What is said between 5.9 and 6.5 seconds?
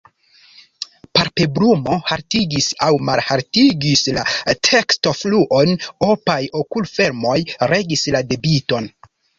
opaj